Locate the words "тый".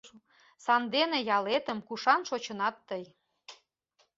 2.87-3.03